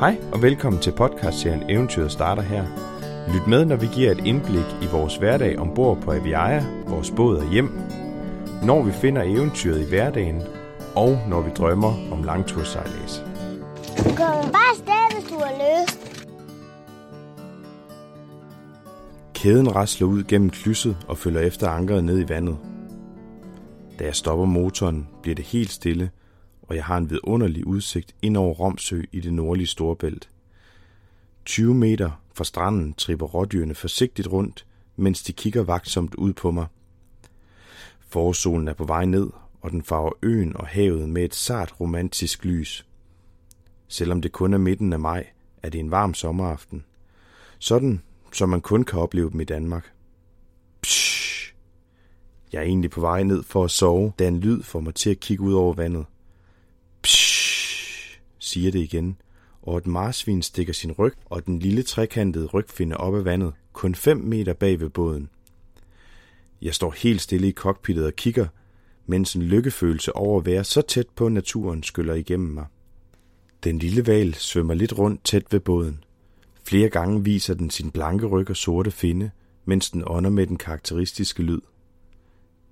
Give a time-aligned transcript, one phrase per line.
[0.00, 2.64] Hej og velkommen til podcastserien Eventyret starter her.
[3.34, 7.36] Lyt med, når vi giver et indblik i vores hverdag ombord på Aviaja, vores båd
[7.36, 7.70] og hjem,
[8.62, 10.42] når vi finder eventyret i hverdagen,
[10.94, 13.24] og når vi drømmer om langtursejlæs.
[13.98, 16.26] Du kan bare afsted, hvis du har lyst.
[19.34, 22.56] Kæden rasler ud gennem klysset og følger efter ankeret ned i vandet.
[23.98, 26.10] Da jeg stopper motoren, bliver det helt stille,
[26.66, 30.30] og jeg har en vidunderlig udsigt ind over Romsø i det nordlige Storbælt.
[31.44, 36.66] 20 meter fra stranden tripper rådyrene forsigtigt rundt, mens de kigger vagtsomt ud på mig.
[38.08, 42.44] Forsolen er på vej ned, og den farver øen og havet med et sart romantisk
[42.44, 42.86] lys.
[43.88, 45.26] Selvom det kun er midten af maj,
[45.62, 46.84] er det en varm sommeraften.
[47.58, 49.92] Sådan, som man kun kan opleve dem i Danmark.
[50.80, 51.54] Psh!
[52.52, 55.10] Jeg er egentlig på vej ned for at sove, da en lyd får mig til
[55.10, 56.04] at kigge ud over vandet.
[58.56, 59.16] Siger det igen,
[59.62, 63.94] og et marsvin stikker sin ryg og den lille trekantede rygfinde op af vandet, kun
[63.94, 65.28] 5 meter bag ved båden.
[66.62, 68.46] Jeg står helt stille i cockpittet og kigger,
[69.06, 72.66] mens en lykkefølelse over at være så tæt på naturen skyller igennem mig.
[73.64, 76.04] Den lille val svømmer lidt rundt tæt ved båden.
[76.64, 79.30] Flere gange viser den sin blanke ryg og sorte finde,
[79.64, 81.60] mens den ånder med den karakteristiske lyd.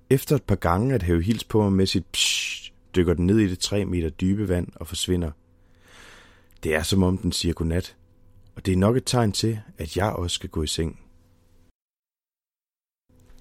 [0.09, 3.39] Efter et par gange at have hils på mig med sit psh, dykker den ned
[3.39, 5.31] i det tre meter dybe vand og forsvinder.
[6.65, 7.95] Det er som om den siger godnat,
[8.55, 10.99] og det er nok et tegn til, at jeg også skal gå i seng.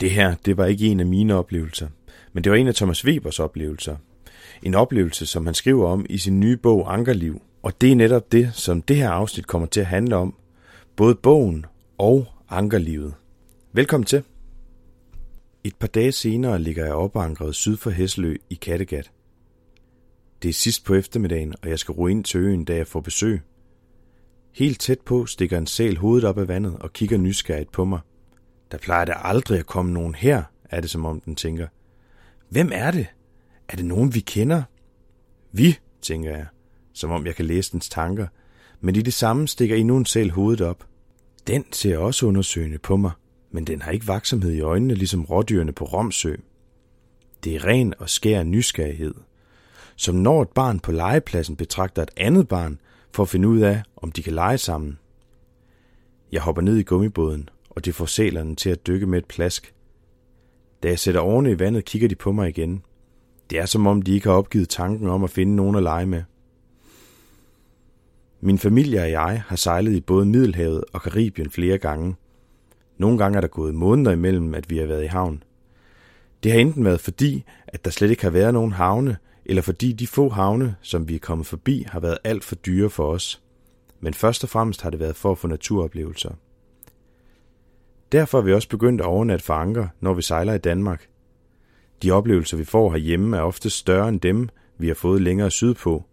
[0.00, 1.88] Det her, det var ikke en af mine oplevelser,
[2.32, 3.96] men det var en af Thomas Webers oplevelser.
[4.62, 7.42] En oplevelse, som han skriver om i sin nye bog Ankerliv.
[7.62, 10.34] Og det er netop det, som det her afsnit kommer til at handle om.
[10.96, 11.66] Både bogen
[11.98, 13.14] og ankerlivet.
[13.72, 14.22] Velkommen til.
[15.64, 19.10] Et par dage senere ligger jeg opankret syd for Hesselø i Kattegat.
[20.44, 23.00] Det er sidst på eftermiddagen, og jeg skal ro ind til øen, da jeg får
[23.00, 23.40] besøg.
[24.52, 28.00] Helt tæt på stikker en sæl hovedet op af vandet og kigger nysgerrigt på mig.
[28.72, 31.66] Der plejer der aldrig at komme nogen her, er det som om den tænker.
[32.48, 33.06] Hvem er det?
[33.68, 34.62] Er det nogen, vi kender?
[35.52, 36.46] Vi, tænker jeg,
[36.92, 38.26] som om jeg kan læse dens tanker,
[38.80, 40.86] men i det samme stikker endnu en sæl hovedet op.
[41.46, 43.12] Den ser også undersøgende på mig,
[43.50, 46.34] men den har ikke vaksomhed i øjnene, ligesom rådyrene på Romsø.
[47.44, 49.14] Det er ren og skær nysgerrighed,
[49.96, 52.80] som når et barn på legepladsen betragter et andet barn
[53.12, 54.98] for at finde ud af, om de kan lege sammen.
[56.32, 59.74] Jeg hopper ned i gummibåden, og det får sælerne til at dykke med et plask.
[60.82, 62.82] Da jeg sætter årene i vandet, kigger de på mig igen.
[63.50, 66.06] Det er som om, de ikke har opgivet tanken om at finde nogen at lege
[66.06, 66.22] med.
[68.40, 72.14] Min familie og jeg har sejlet i både Middelhavet og Karibien flere gange.
[72.98, 75.42] Nogle gange er der gået måneder imellem, at vi har været i havn.
[76.42, 79.16] Det har enten været fordi, at der slet ikke har været nogen havne,
[79.46, 82.90] eller fordi de få havne, som vi er kommet forbi, har været alt for dyre
[82.90, 83.42] for os.
[84.00, 86.30] Men først og fremmest har det været for at få naturoplevelser.
[88.12, 91.08] Derfor er vi også begyndt at overnatte for anker, når vi sejler i Danmark.
[92.02, 96.04] De oplevelser, vi får herhjemme, er ofte større end dem, vi har fået længere sydpå,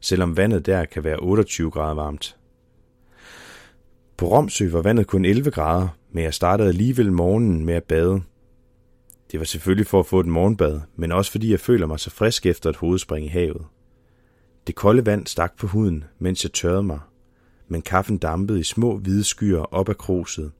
[0.00, 2.36] selvom vandet der kan være 28 grader varmt.
[4.16, 8.22] På Romsø var vandet kun 11 grader, men jeg startede alligevel morgenen med at bade.
[9.30, 12.10] Det var selvfølgelig for at få et morgenbad, men også fordi jeg føler mig så
[12.10, 13.62] frisk efter et hovedspring i havet.
[14.66, 17.00] Det kolde vand stak på huden, mens jeg tørrede mig,
[17.68, 20.52] men kaffen dampede i små hvide skyer op ad kruset.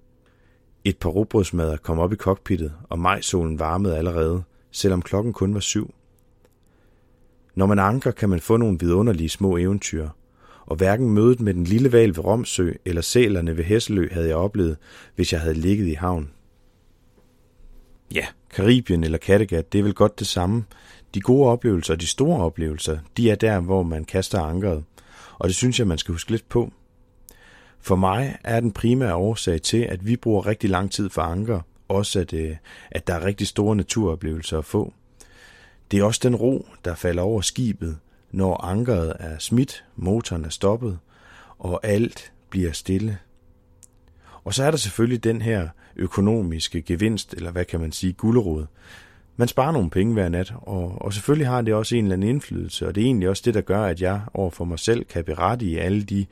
[0.84, 5.60] Et par robrødsmadder kom op i cockpittet, og majsolen varmede allerede, selvom klokken kun var
[5.60, 5.94] syv.
[7.54, 10.08] Når man anker, kan man få nogle vidunderlige små eventyr,
[10.66, 14.36] og hverken mødet med den lille val ved Romsø eller sælerne ved Hesselø havde jeg
[14.36, 14.76] oplevet,
[15.14, 16.30] hvis jeg havde ligget i havn.
[18.14, 20.64] Ja, Karibien eller Kattegat, det er vel godt det samme.
[21.14, 24.84] De gode oplevelser og de store oplevelser, de er der, hvor man kaster ankeret,
[25.38, 26.72] og det synes jeg, man skal huske lidt på.
[27.80, 31.60] For mig er den primære årsag til, at vi bruger rigtig lang tid for anker,
[31.88, 32.56] også at, øh,
[32.90, 34.92] at der er rigtig store naturoplevelser at få.
[35.90, 37.98] Det er også den ro, der falder over skibet,
[38.30, 40.98] når ankeret er smidt, motoren er stoppet,
[41.58, 43.18] og alt bliver stille.
[44.44, 48.66] Og så er der selvfølgelig den her økonomiske gevinst, eller hvad kan man sige, gulderåd.
[49.36, 52.28] Man sparer nogle penge hver nat, og, og selvfølgelig har det også en eller anden
[52.28, 55.24] indflydelse, og det er egentlig også det, der gør, at jeg overfor mig selv kan
[55.24, 56.26] berette i alle de,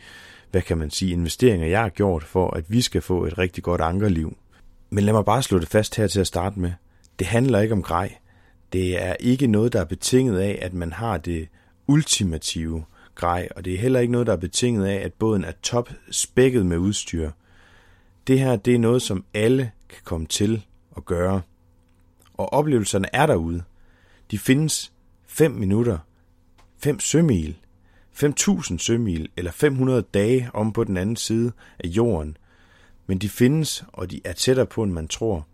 [0.50, 3.64] hvad kan man sige, investeringer, jeg har gjort for, at vi skal få et rigtig
[3.64, 4.36] godt ankerliv.
[4.90, 6.72] Men lad mig bare slå det fast her til at starte med.
[7.18, 8.14] Det handler ikke om grej.
[8.72, 11.48] Det er ikke noget, der er betinget af, at man har det
[11.86, 12.84] ultimative
[13.14, 15.90] grej, og det er heller ikke noget, der er betinget af, at båden er top
[16.10, 17.30] spækket med udstyr.
[18.28, 20.66] Det her, det er noget, som alle kan komme til
[20.96, 21.42] at gøre.
[22.34, 23.62] Og oplevelserne er derude.
[24.30, 24.92] De findes
[25.26, 25.98] 5 minutter,
[26.78, 27.56] 5 sømil,
[28.12, 32.36] 5.000 sømil eller 500 dage om på den anden side af jorden.
[33.06, 35.46] Men de findes, og de er tættere på, end man tror.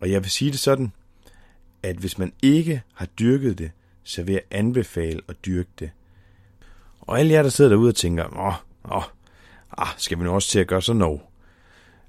[0.00, 0.92] Og jeg vil sige det sådan,
[1.82, 3.70] at hvis man ikke har dyrket det,
[4.02, 5.90] så vil jeg anbefale at dyrke det.
[7.00, 8.54] Og alle jer, der sidder derude og tænker, åh,
[8.96, 9.02] åh,
[9.78, 11.20] ah, skal vi nu også til at gøre sådan noget?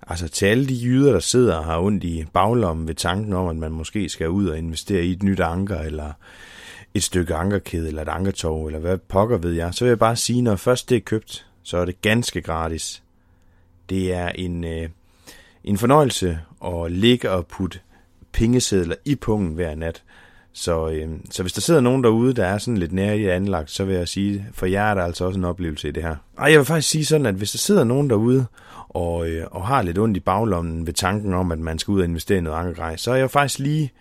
[0.07, 3.48] Altså til alle de jyder, der sidder og har ondt i baglommen ved tanken om,
[3.48, 6.12] at man måske skal ud og investere i et nyt anker, eller
[6.94, 10.16] et stykke ankerkæde, eller et ankertog, eller hvad pokker ved jeg, så vil jeg bare
[10.16, 13.04] sige, når først det er købt, så er det ganske gratis.
[13.90, 14.90] Det er en, øh,
[15.63, 17.80] en fornøjelse at ligge og putte
[18.31, 20.04] pengesedler i pungen hver nat.
[20.54, 23.72] Så, øh, så hvis der sidder nogen derude, der er sådan lidt nær i anlagt,
[23.72, 26.16] så vil jeg sige, for jer er der altså også en oplevelse i det her.
[26.38, 28.46] Og jeg vil faktisk sige sådan, at hvis der sidder nogen derude,
[28.89, 32.00] og, øh, og har lidt ondt i baglommen ved tanken om, at man skal ud
[32.00, 33.91] og investere i noget ankergrej, så har jeg faktisk lige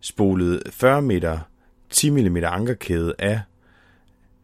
[0.00, 1.38] spolet 40 meter
[1.90, 3.40] 10 mm ankerkæde af,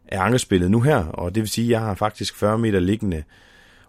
[0.07, 3.23] af ankerspillet nu her, og det vil sige, at jeg har faktisk 40 meter liggende,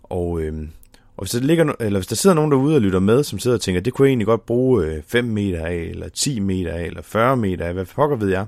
[0.03, 0.69] og, øh,
[1.17, 3.57] og hvis der, ligger, eller hvis der sidder nogen derude og lytter med, som sidder
[3.57, 6.73] og tænker, det kunne jeg egentlig godt bruge øh, 5 meter af, eller 10 meter
[6.73, 8.47] af, eller 40 meter af, hvad pokker ved jeg,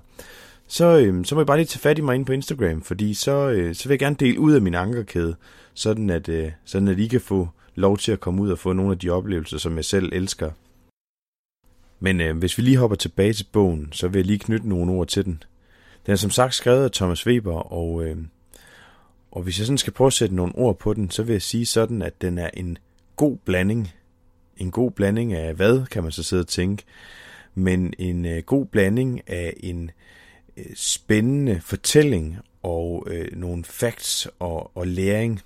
[0.67, 3.15] så, øh, så må jeg bare lige tage fat i mig ind på Instagram, fordi
[3.15, 5.37] så, øh, så vil jeg gerne dele ud af min ankerkæde,
[5.75, 8.73] sådan at, øh, sådan at I kan få lov til at komme ud og få
[8.73, 10.51] nogle af de oplevelser, som jeg selv elsker.
[12.01, 14.93] Men øh, hvis vi lige hopper tilbage til bogen, så vil jeg lige knytte nogle
[14.93, 15.43] ord til den.
[16.07, 18.17] Den er som sagt skrevet af Thomas Weber, og, øh,
[19.31, 21.43] og hvis jeg sådan skal prøve at sætte nogle ord på den, så vil jeg
[21.43, 22.79] sige sådan, at den er en
[23.17, 23.93] god blanding.
[24.57, 26.85] En god blanding af hvad, kan man så sidde og tænke.
[27.55, 29.91] Men en øh, god blanding af en øh,
[30.57, 35.41] Øh, spændende fortælling og øh, nogle facts og, og læring.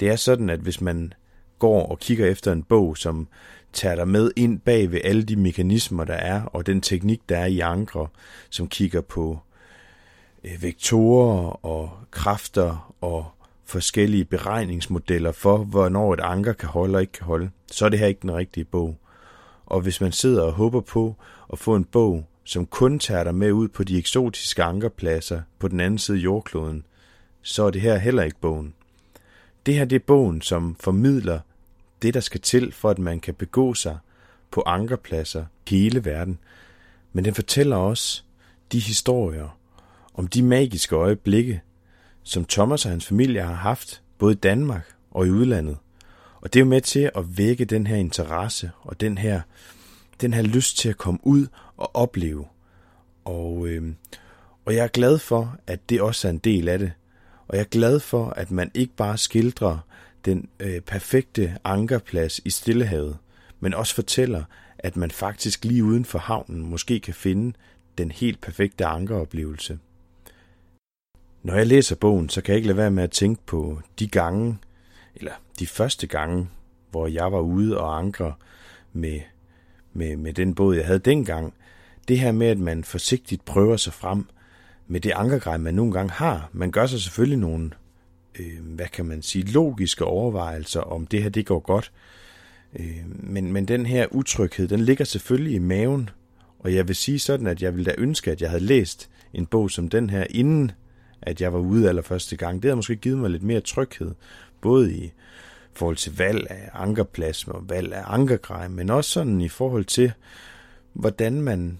[0.00, 1.12] Det er sådan, at hvis man
[1.58, 3.28] går og kigger efter en bog, som
[3.72, 7.38] tager dig med ind bag ved alle de mekanismer, der er, og den teknik, der
[7.38, 8.08] er i ankre,
[8.50, 9.38] som kigger på
[10.44, 13.26] øh, vektorer og kræfter og
[13.64, 17.98] forskellige beregningsmodeller for, hvornår et anker kan holde og ikke kan holde, så er det
[17.98, 18.98] her ikke den rigtige bog.
[19.66, 21.16] Og hvis man sidder og håber på
[21.52, 25.68] at få en bog, som kun tager dig med ud på de eksotiske ankerpladser på
[25.68, 26.84] den anden side af jordkloden,
[27.42, 28.74] så er det her heller ikke bogen.
[29.66, 31.40] Det her det er bogen, som formidler
[32.02, 33.98] det, der skal til, for at man kan begå sig
[34.50, 36.38] på ankerpladser hele verden.
[37.12, 38.22] Men den fortæller også
[38.72, 39.58] de historier
[40.14, 41.62] om de magiske øjeblikke,
[42.22, 45.76] som Thomas og hans familie har haft, både i Danmark og i udlandet.
[46.40, 49.40] Og det er jo med til at vække den her interesse og den her,
[50.20, 51.46] den her lyst til at komme ud
[51.82, 52.46] at opleve.
[53.24, 53.94] Og, øh,
[54.64, 56.92] og jeg er glad for, at det også er en del af det.
[57.48, 59.78] Og jeg er glad for, at man ikke bare skildrer
[60.24, 63.18] den øh, perfekte ankerplads i Stillehavet,
[63.60, 64.44] men også fortæller,
[64.78, 67.56] at man faktisk lige uden for havnen måske kan finde
[67.98, 69.78] den helt perfekte ankeroplevelse.
[71.42, 74.08] Når jeg læser bogen, så kan jeg ikke lade være med at tænke på de
[74.08, 74.58] gange,
[75.14, 76.48] eller de første gange,
[76.90, 78.34] hvor jeg var ude og ankre
[78.92, 79.20] med,
[79.92, 81.54] med, med den båd, jeg havde dengang.
[82.08, 84.26] Det her med, at man forsigtigt prøver sig frem
[84.86, 86.50] med det ankergrej, man nogle gange har.
[86.52, 87.70] Man gør sig selvfølgelig nogle
[88.38, 91.92] øh, hvad kan man sige, logiske overvejelser, om det her det går godt.
[92.78, 96.10] Øh, men, men den her utryghed, den ligger selvfølgelig i maven,
[96.58, 99.46] og jeg vil sige sådan, at jeg ville da ønske, at jeg havde læst en
[99.46, 100.70] bog som den her, inden
[101.22, 102.62] at jeg var ude allerførste gang.
[102.62, 104.10] Det havde måske givet mig lidt mere tryghed,
[104.60, 105.12] både i
[105.72, 110.12] forhold til valg af ankerplads og valg af ankergrej, men også sådan i forhold til,
[110.92, 111.78] hvordan man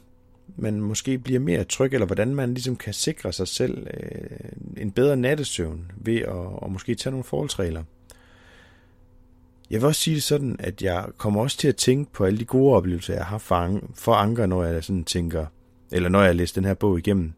[0.56, 4.38] man måske bliver mere tryg, eller hvordan man ligesom kan sikre sig selv øh,
[4.76, 7.82] en bedre nattesøvn ved at, at måske tage nogle forholdsregler.
[9.70, 12.38] Jeg vil også sige det sådan, at jeg kommer også til at tænke på alle
[12.38, 15.46] de gode oplevelser, jeg har for, for anker, når jeg sådan tænker,
[15.92, 17.32] eller når jeg læser den her bog igennem.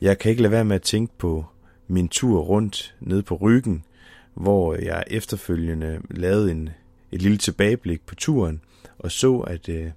[0.00, 1.44] Jeg kan ikke lade være med at tænke på
[1.88, 3.84] min tur rundt ned på ryggen,
[4.34, 6.70] hvor jeg efterfølgende lavede en,
[7.12, 8.60] et lille tilbageblik på turen,
[8.98, 9.90] og så, at, øh,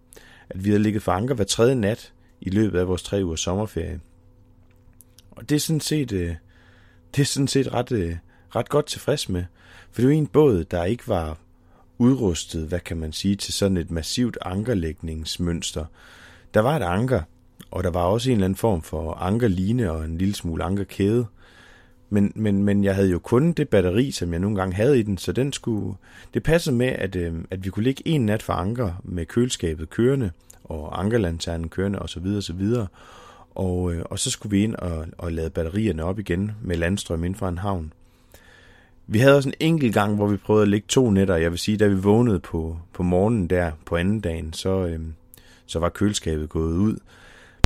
[0.49, 3.39] at vi havde ligget for anker hver tredje nat, i løbet af vores tre ugers
[3.39, 3.99] sommerferie.
[5.31, 6.35] Og det er sådan set, øh,
[7.15, 8.15] det er sådan set ret, øh,
[8.55, 9.43] ret godt tilfreds med.
[9.91, 11.37] For det var en båd, der ikke var
[11.97, 15.85] udrustet, hvad kan man sige, til sådan et massivt ankerlægningsmønster.
[16.53, 17.21] Der var et anker,
[17.71, 21.25] og der var også en eller anden form for ankerline og en lille smule ankerkæde.
[22.09, 25.01] Men, men, men jeg havde jo kun det batteri, som jeg nogle gange havde i
[25.01, 25.95] den, så den skulle,
[26.33, 29.89] det passede med, at, øh, at vi kunne ligge en nat for anker med køleskabet
[29.89, 30.31] kørende,
[30.63, 32.25] og ankerlanternen kørende osv.
[32.37, 32.73] osv.
[33.55, 37.23] Og, øh, og så skulle vi ind og, og lade batterierne op igen med landstrøm
[37.23, 37.93] inden for en havn.
[39.07, 41.35] Vi havde også en enkelt gang, hvor vi prøvede at ligge to nætter.
[41.35, 44.99] Jeg vil sige, da vi vågnede på, på morgenen der på anden dagen, så, øh,
[45.65, 46.97] så var køleskabet gået ud.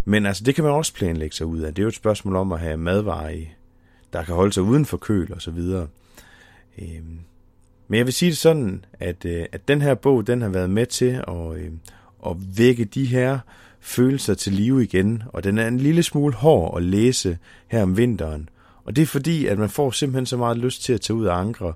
[0.05, 1.73] Men altså, det kan man også planlægge sig ud af.
[1.73, 3.49] Det er jo et spørgsmål om at have madvarer i
[4.13, 5.87] der kan holde sig uden for køl og så videre.
[6.81, 7.03] Øh,
[7.87, 10.69] men jeg vil sige det sådan, at, øh, at den her bog, den har været
[10.69, 11.71] med til at, øh,
[12.25, 13.39] at vække de her
[13.79, 17.37] følelser til live igen, og den er en lille smule hård at læse
[17.67, 18.49] her om vinteren.
[18.83, 21.25] Og det er fordi, at man får simpelthen så meget lyst til at tage ud
[21.25, 21.73] og ankre,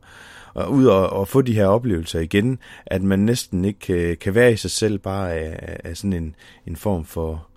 [0.54, 4.36] og ud og, og få de her oplevelser igen, at man næsten ikke kan, kan
[4.36, 6.36] være i sig selv bare af, af sådan en,
[6.68, 7.48] en form for,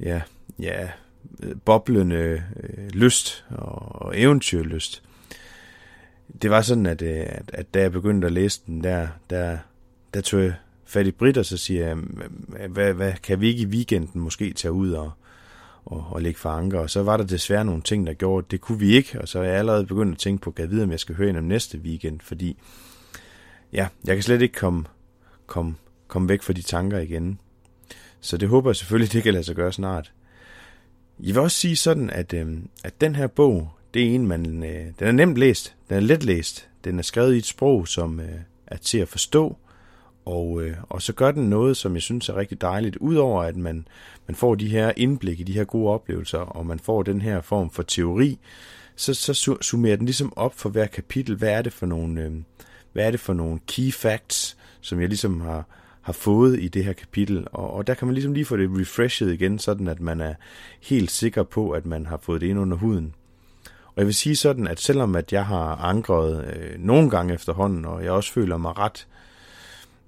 [0.00, 0.20] ja,
[0.58, 0.88] ja,
[1.42, 5.02] Øh, boblende øh, lyst og, og eventyrlyst.
[6.42, 9.58] Det var sådan, at, øh, at, at da jeg begyndte at læse den, der, der,
[10.14, 10.54] der tog jeg
[10.84, 11.96] fat i Britt, og så siger jeg,
[12.68, 15.10] hvad, hvad, kan vi ikke i weekenden måske tage ud og,
[15.84, 16.78] og, og lægge for anker?
[16.78, 19.28] Og så var der desværre nogle ting, der gjorde, at det kunne vi ikke, og
[19.28, 21.28] så er jeg allerede begyndt at tænke på, kan jeg vide, om jeg skal høre
[21.28, 22.58] ind om næste weekend, fordi
[23.72, 24.84] ja, jeg kan slet ikke komme,
[25.46, 25.74] komme,
[26.08, 27.38] komme væk fra de tanker igen.
[28.20, 30.12] Så det håber jeg selvfølgelig, det kan lade sig gøre snart.
[31.20, 32.46] Jeg vil også sige sådan, at, øh,
[32.84, 36.00] at den her bog, det er en, man, øh, den er nemt læst, den er
[36.00, 39.56] let læst, den er skrevet i et sprog, som øh, er til at forstå,
[40.24, 43.56] og, øh, og så gør den noget, som jeg synes er rigtig dejligt, udover at
[43.56, 43.88] man,
[44.26, 47.40] man får de her indblik i de her gode oplevelser, og man får den her
[47.40, 48.38] form for teori,
[48.96, 52.32] så, så summerer den ligesom op for hver kapitel, hvad er det for nogle, øh,
[52.92, 55.64] hvad er det for nogle key facts, som jeg ligesom har,
[56.06, 58.70] har fået i det her kapitel, og, og der kan man ligesom lige få det
[58.80, 60.34] refreshed igen, sådan at man er
[60.82, 63.14] helt sikker på, at man har fået det ind under huden.
[63.86, 67.84] Og jeg vil sige sådan, at selvom at jeg har ankret øh, nogle gange efterhånden,
[67.84, 69.06] og jeg også føler mig ret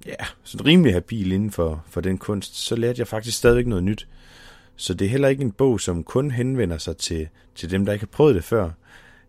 [0.07, 3.85] ja, sådan rimelig habil inden for, for den kunst, så lærte jeg faktisk stadigvæk noget
[3.85, 4.09] nyt.
[4.76, 7.93] Så det er heller ikke en bog, som kun henvender sig til, til dem, der
[7.93, 8.71] ikke har prøvet det før.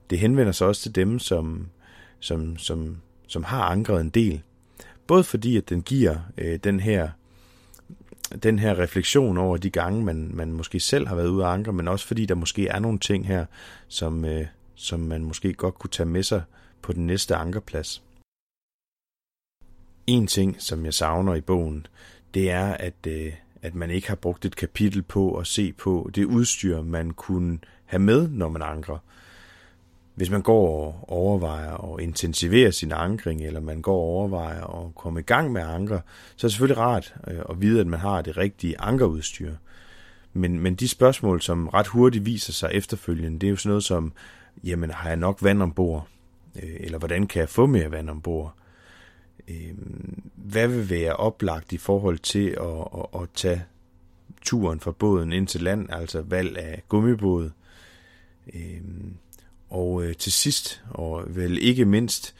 [0.09, 1.67] Det henvender sig også til dem, som,
[2.19, 2.97] som, som,
[3.27, 4.41] som har ankret en del.
[5.09, 7.09] Både fordi, at den giver øh, den her
[8.43, 11.73] den her refleksion over de gange, man, man måske selv har været ude at ankre,
[11.73, 13.45] men også fordi der måske er nogle ting her,
[13.87, 16.43] som, øh, som man måske godt kunne tage med sig
[16.81, 18.03] på den næste ankerplads.
[20.07, 21.87] En ting, som jeg savner i bogen,
[22.33, 26.09] det er, at, øh, at man ikke har brugt et kapitel på at se på
[26.15, 28.97] det udstyr, man kunne have med, når man ankrer.
[30.19, 34.95] Hvis man går og overvejer at intensivere sin ankring, eller man går og overvejer at
[34.95, 35.99] komme i gang med anker,
[36.35, 39.53] så er det selvfølgelig rart øh, at vide, at man har det rigtige ankerudstyr.
[40.33, 43.83] Men, men de spørgsmål, som ret hurtigt viser sig efterfølgende, det er jo sådan noget
[43.83, 44.13] som,
[44.63, 46.07] jamen har jeg nok vand ombord?
[46.63, 48.53] Øh, eller hvordan kan jeg få mere vand ombord?
[49.47, 49.73] Øh,
[50.35, 53.63] hvad vil være oplagt i forhold til at, at, at tage
[54.41, 57.51] turen fra båden ind til land, altså valg af gummibåd.
[58.53, 58.81] Øh,
[59.69, 62.35] og øh, til sidst, og vel ikke mindst,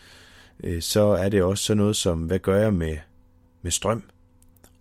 [0.64, 2.98] øh, så er det også sådan noget som, hvad gør jeg med,
[3.62, 4.04] med strøm?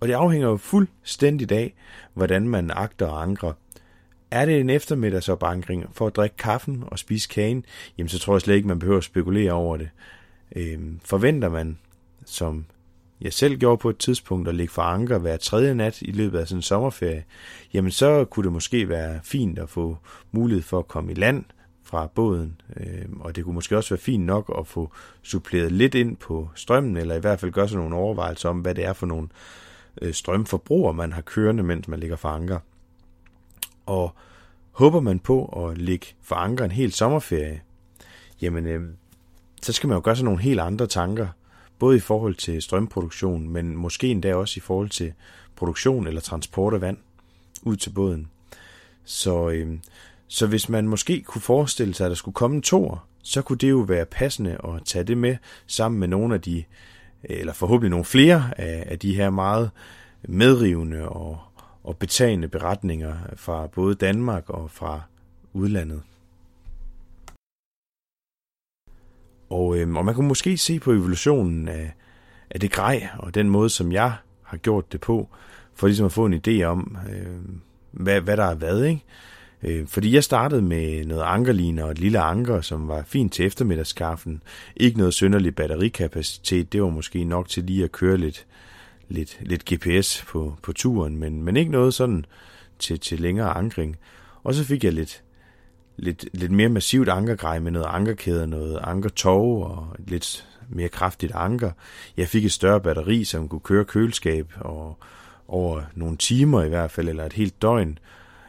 [0.01, 1.75] Og det afhænger jo fuldstændigt af,
[2.15, 3.53] hvordan man agter og ankrer.
[4.31, 7.65] Er det en eftermiddagsopankring for at drikke kaffen og spise kagen,
[7.99, 9.89] jamen så tror jeg slet ikke, man behøver at spekulere over det.
[10.57, 11.79] Øh, forventer man
[12.25, 12.65] som
[13.21, 16.39] jeg selv gjorde på et tidspunkt, at ligge for anker hver tredje nat i løbet
[16.39, 17.25] af sådan en sommerferie,
[17.75, 19.97] jamen så kunne det måske være fint at få
[20.33, 21.45] mulighed for at komme i land
[21.89, 24.93] fra båden, øh, og det kunne måske også være fint nok at få
[25.23, 28.75] suppleret lidt ind på strømmen, eller i hvert fald gøre sig nogle overvejelser om, hvad
[28.75, 29.29] det er for nogle
[30.03, 32.59] øh, man har kørende, mens man ligger for anker.
[33.87, 34.15] Og
[34.73, 37.61] håber man på at ligge for anker en hel sommerferie,
[38.43, 38.83] jamen øh,
[39.63, 41.29] så skal man jo gøre sig nogle helt andre tanker,
[41.79, 45.13] både i forhold til strømproduktion, men måske endda også i forhold til
[45.57, 46.97] produktion eller transport af vand
[47.63, 48.31] ud til båden.
[49.05, 49.79] Så, øh,
[50.29, 53.59] så hvis man måske kunne forestille sig, at der skulle komme en toer, så kunne
[53.59, 56.65] det jo være passende at tage det med sammen med nogle af de,
[57.25, 59.71] eller forhåbentlig nogle flere af, af de her meget
[60.23, 61.39] medrivende og,
[61.85, 65.01] og betagende beretninger fra både Danmark og fra
[65.53, 66.03] udlandet.
[69.51, 71.95] Og, øhm, og man kunne måske se på evolutionen af,
[72.51, 75.29] af det grej, og den måde, som jeg har gjort det på,
[75.75, 77.39] for ligesom at få en idé om, øh,
[77.91, 79.05] hvad, hvad der er hvad, ikke?
[79.63, 83.47] Øh, fordi jeg startede med noget ankerline og et lille anker, som var fint til
[83.47, 84.43] eftermiddagskaffen.
[84.77, 88.47] Ikke noget synderlig batterikapacitet, det var måske nok til lige at køre lidt,
[89.09, 92.25] lidt, lidt GPS på, på turen, men, men ikke noget sådan
[92.79, 93.97] til, til længere ankring.
[94.43, 95.23] Og så fik jeg lidt,
[95.97, 101.71] lidt, lidt mere massivt ankergrej med noget ankerkæde, noget ankertog og lidt mere kraftigt anker.
[102.17, 104.99] Jeg fik et større batteri, som kunne køre køleskab og
[105.49, 107.99] over nogle timer i hvert fald, eller et helt døgn.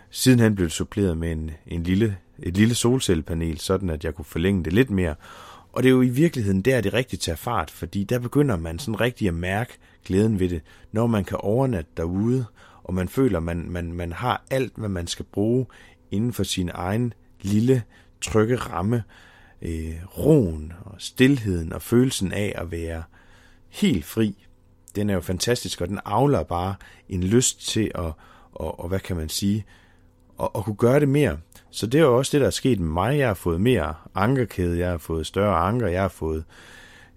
[0.09, 4.25] Sidenhen blev det suppleret med en, en lille, et lille solcellepanel, sådan at jeg kunne
[4.25, 5.15] forlænge det lidt mere.
[5.73, 8.79] Og det er jo i virkeligheden der, det rigtigt tager fart, fordi der begynder man
[8.79, 9.73] sådan rigtig at mærke
[10.05, 10.61] glæden ved det,
[10.91, 12.45] når man kan overnatte derude,
[12.83, 15.65] og man føler, man, man, man har alt, hvad man skal bruge
[16.11, 17.83] inden for sin egen lille
[18.21, 19.03] trygge ramme,
[19.61, 23.03] øh, roen og stillheden og følelsen af at være
[23.69, 24.45] helt fri,
[24.95, 26.75] den er jo fantastisk, og den afler bare
[27.09, 28.11] en lyst til at,
[28.51, 29.65] og, og hvad kan man sige,
[30.39, 31.37] og, og kunne gøre det mere.
[31.71, 33.17] Så det er jo også det, der er sket med mig.
[33.17, 36.43] Jeg har fået mere ankerkæde, jeg har fået større anker, jeg har fået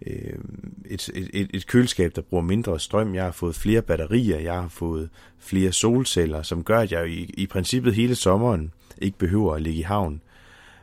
[0.07, 0.39] øh,
[0.85, 4.69] et, et, et køleskab, der bruger mindre strøm, jeg har fået flere batterier, jeg har
[4.69, 9.63] fået flere solceller, som gør, at jeg i, i princippet hele sommeren ikke behøver at
[9.63, 10.21] ligge i havn.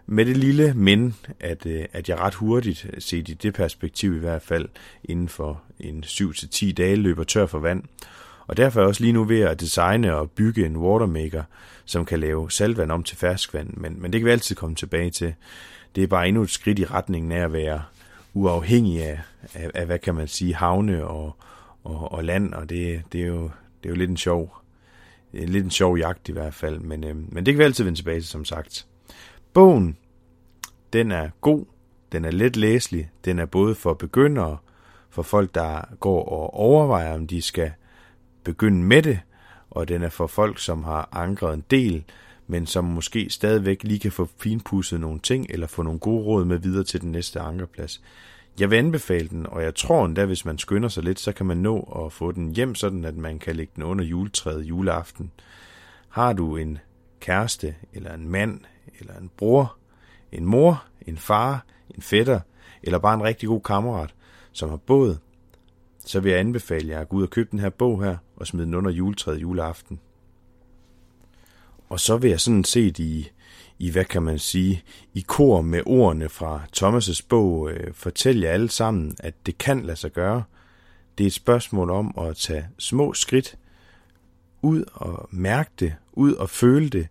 [0.06, 4.20] Med det lille men, at, øh, at jeg ret hurtigt, set i det perspektiv i
[4.20, 4.70] hvert fald,
[5.04, 7.84] inden for en 7-10 dage løber tør for vand.
[8.50, 11.44] Og derfor er jeg også lige nu ved at designe og bygge en watermaker,
[11.86, 15.10] som kan lave saltvand om til ferskvand, men, men det kan vi altid komme tilbage
[15.10, 15.34] til.
[15.96, 17.84] Det er bare endnu et skridt i retningen af at være
[18.34, 19.20] uafhængig af,
[19.54, 21.36] af, af hvad kan man sige, havne og,
[21.84, 23.44] og, og land, og det, det, er jo,
[23.84, 24.58] det er jo lidt en sjov,
[25.34, 28.00] lidt en sjov jagt i hvert fald, men, øh, men det kan vi altid vende
[28.00, 28.88] tilbage til, som sagt.
[29.54, 29.98] Bogen,
[30.94, 31.66] den er god,
[32.12, 34.58] den er let læselig, den er både for begyndere,
[35.10, 37.72] for folk, der går og overvejer, om de skal
[38.44, 39.20] begynde med det,
[39.70, 42.04] og den er for folk, som har ankret en del,
[42.48, 46.46] men som måske stadigvæk lige kan få finpudset nogle ting, eller få nogle gode råd
[46.46, 48.02] med videre til den næste ankerplads.
[48.60, 51.46] Jeg vil anbefale den, og jeg tror endda, hvis man skynder sig lidt, så kan
[51.46, 55.32] man nå at få den hjem, sådan at man kan lægge den under juletræet juleaften.
[56.10, 56.78] Har du en
[57.20, 58.60] kæreste, eller en mand,
[59.00, 59.76] eller en bror,
[60.32, 61.66] en mor, en far,
[61.96, 62.40] en fætter,
[62.84, 64.14] eller bare en rigtig god kammerat,
[64.52, 65.18] som har både
[66.06, 68.48] så vil jeg anbefale jer at gå ud og købe den her bog her, og
[68.48, 70.00] smide den under juletræet juleaften.
[71.90, 73.32] Og så vil jeg sådan set i,
[73.80, 78.52] i hvad kan man sige, i kor med ordene fra Thomas' bog, øh, fortælle jer
[78.52, 80.44] alle sammen, at det kan lade sig gøre.
[81.18, 83.58] Det er et spørgsmål om at tage små skridt,
[84.62, 87.08] ud og mærke det, ud og føle det,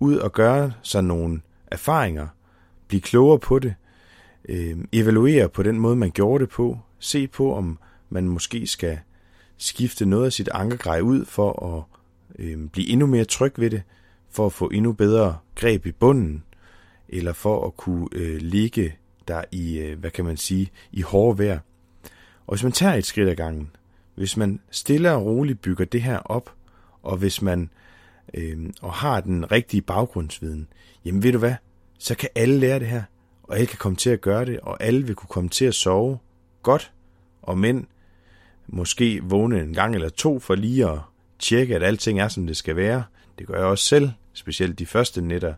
[0.00, 2.26] ud og gøre sig nogle erfaringer,
[2.88, 3.74] blive klogere på det,
[4.48, 8.98] øh, evaluere på den måde, man gjorde det på, se på, om man måske skal
[9.56, 11.84] skifte noget af sit ankergrej ud for at
[12.38, 13.82] øh, blive endnu mere tryg ved det,
[14.30, 16.44] for at få endnu bedre greb i bunden,
[17.08, 18.94] eller for at kunne øh, ligge
[19.28, 21.58] der i, øh, hvad kan man sige, i hårde vejr.
[22.46, 23.70] Og hvis man tager et skridt ad gangen,
[24.14, 26.54] hvis man stille og roligt bygger det her op,
[27.02, 27.70] og hvis man
[28.34, 30.68] øh, og har den rigtige baggrundsviden,
[31.04, 31.54] jamen ved du hvad,
[31.98, 33.02] så kan alle lære det her,
[33.42, 35.74] og alle kan komme til at gøre det, og alle vil kunne komme til at
[35.74, 36.18] sove
[36.62, 36.92] godt,
[37.42, 37.86] og mænd
[38.68, 40.98] måske vågne en gang eller to for lige at
[41.38, 43.04] tjekke, at alting er, som det skal være.
[43.38, 45.54] Det gør jeg også selv, specielt de første nætter.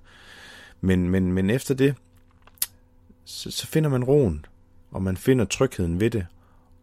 [0.81, 1.95] Men, men, men efter det,
[3.25, 4.47] så, så finder man roen,
[4.91, 6.27] og man finder trygheden ved det,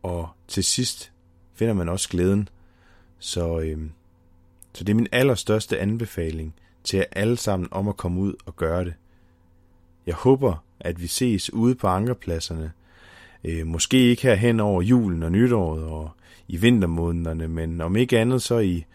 [0.04, 1.12] og til sidst
[1.54, 2.50] finder man også glæden.
[3.20, 3.92] Så, øhm,
[4.74, 8.56] så det er min allerstørste anbefaling til jer alle sammen om at komme ud og
[8.56, 8.94] gøre det.
[10.06, 12.72] Jeg håber, at vi ses ude på ankerpladserne.
[13.48, 16.10] Øh, måske ikke her hen over julen og nytåret og
[16.48, 18.86] i vintermånederne, men om ikke andet så i,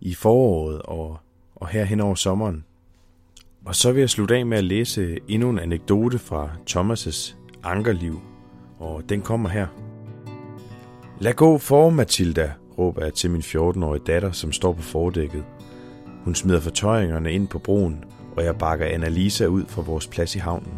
[0.00, 1.18] i foråret og,
[1.56, 2.64] og her hen over sommeren.
[3.64, 8.20] Og så vil jeg slutte af med at læse endnu en anekdote fra Thomas' ankerliv,
[8.78, 9.66] og den kommer her.
[11.20, 15.44] Lad gå for, Matilda, råber jeg til min 14-årige datter, som står på fordækket.
[16.24, 18.04] Hun smider fortøjningerne ind på broen,
[18.36, 20.72] og jeg bakker Annalisa ud fra vores plads i havnen.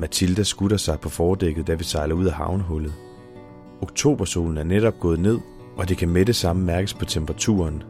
[0.00, 2.92] Matilda skutter sig på fordækket, da vi sejler ud af havnehullet.
[3.80, 5.38] Oktobersolen er netop gået ned,
[5.76, 7.82] og det kan med det samme mærkes på temperaturen.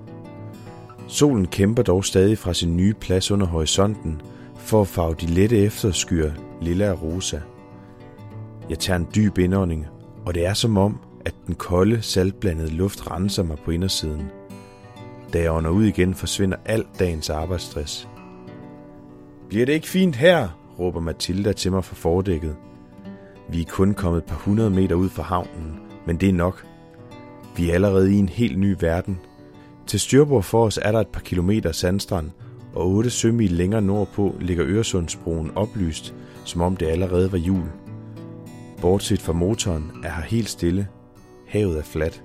[1.09, 4.23] Solen kæmper dog stadig fra sin nye plads under horisonten
[4.57, 7.40] for at farve de lette efterskyer lilla og rosa.
[8.70, 9.87] Jeg tager en dyb indånding,
[10.27, 14.31] og det er som om, at den kolde, saltblandede luft renser mig på indersiden.
[15.33, 18.09] Da jeg ånder ud igen, forsvinder alt dagens arbejdsstress.
[19.49, 20.60] Bliver det ikke fint her?
[20.79, 22.57] Råber Matilda til mig fra fordækket.
[23.49, 26.67] Vi er kun kommet et par hundrede meter ud fra havnen, men det er nok.
[27.57, 29.21] Vi er allerede i en helt ny verden.
[29.87, 32.31] Til styrbord for os er der et par kilometer sandstrand,
[32.75, 37.65] og 8 sømil længere nordpå ligger Øresundsbroen oplyst, som om det allerede var jul.
[38.81, 40.89] Bortset fra motoren er her helt stille.
[41.49, 42.23] Havet er fladt.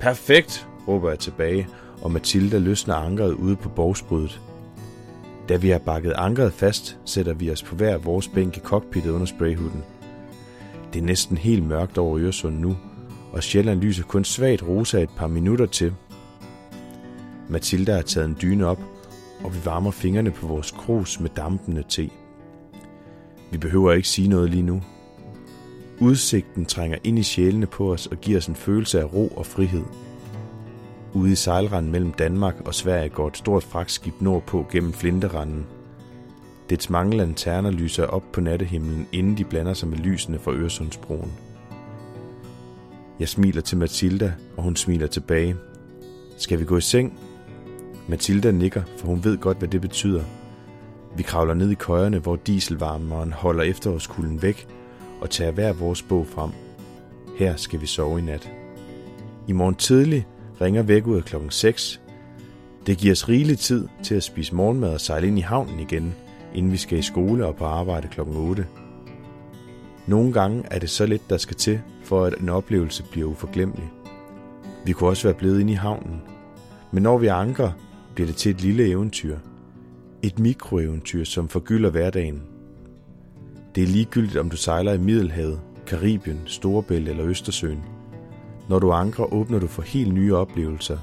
[0.00, 1.68] Perfekt, råber jeg tilbage,
[2.02, 4.40] og Matilda løsner ankeret ude på borgsbruddet.
[5.48, 9.10] Da vi har bakket ankeret fast, sætter vi os på hver vores bænk i cockpittet
[9.10, 9.84] under sprayhuden.
[10.92, 12.76] Det er næsten helt mørkt over Øresund nu,
[13.32, 15.94] og Sjælland lyser kun svagt rosa et par minutter til.
[17.48, 18.80] Matilda har taget en dyne op,
[19.44, 22.10] og vi varmer fingrene på vores krus med dampende te.
[23.50, 24.82] Vi behøver ikke sige noget lige nu.
[26.00, 29.46] Udsigten trænger ind i sjælene på os og giver os en følelse af ro og
[29.46, 29.84] frihed–
[31.16, 35.66] Ude i sejlranden mellem Danmark og Sverige går et stort fragtskib nordpå gennem Flinteranden.
[36.70, 41.32] Dets mange lanterner lyser op på nattehimlen, inden de blander sig med lysene fra Øresundsbroen.
[43.20, 45.56] Jeg smiler til Matilda, og hun smiler tilbage.
[46.38, 47.18] Skal vi gå i seng?
[48.08, 50.24] Matilda nikker, for hun ved godt, hvad det betyder.
[51.16, 54.68] Vi kravler ned i køjerne, hvor dieselvarmeren holder efterårskulden væk,
[55.20, 56.50] og tager hver vores bog frem.
[57.38, 58.52] Her skal vi sove i nat.
[59.48, 60.26] I morgen tidlig
[60.60, 62.00] ringer vækkeuret klokken 6.
[62.86, 66.14] Det giver os rigelig tid til at spise morgenmad og sejle ind i havnen igen,
[66.54, 68.66] inden vi skal i skole og på arbejde klokken 8.
[70.06, 73.90] Nogle gange er det så lidt, der skal til, for at en oplevelse bliver uforglemmelig.
[74.84, 76.22] Vi kunne også være blevet inde i havnen,
[76.92, 77.70] men når vi anker,
[78.14, 79.38] bliver det til et lille eventyr.
[80.22, 82.42] Et mikroeventyr, som forgylder hverdagen.
[83.74, 87.95] Det er ligegyldigt, om du sejler i Middelhavet, Karibien, Storebælt eller Østersøen.
[88.68, 90.98] Når du ankrer, åbner du for helt nye oplevelser.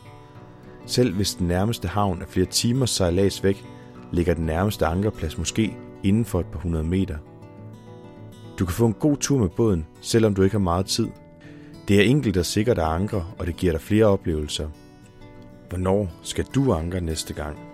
[0.86, 3.65] Selv hvis den nærmeste havn er flere timers sejlads væk,
[4.12, 7.17] ligger den nærmeste ankerplads måske inden for et par hundrede meter.
[8.60, 11.08] Du kan få en god tur med båden, selvom du ikke har meget tid.
[11.88, 14.69] Det er enkelt og sikkert at ankre, og det giver dig flere oplevelser.
[15.69, 17.72] Hvornår skal du ankre næste gang?